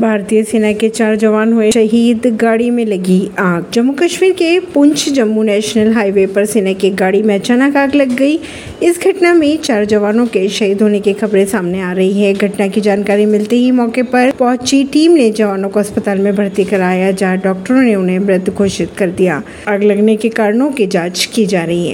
[0.00, 5.08] भारतीय सेना के चार जवान हुए। शहीद गाड़ी में लगी आग। जम्मू कश्मीर के पुंछ
[5.08, 8.38] जम्मू नेशनल हाईवे पर सेना की गाड़ी में अचानक आग लग गई।
[8.82, 12.68] इस घटना में चार जवानों के शहीद होने की खबरें सामने आ रही है। घटना
[12.68, 17.10] की जानकारी मिलते ही मौके पर पहुँची टीम ने जवानों को अस्पताल में भर्ती कराया,
[17.10, 21.46] जहाँ डॉक्टरों ने उन्हें मृत घोषित कर दिया। आग लगने के कारणों की जाँच की
[21.46, 21.82] जा रही है।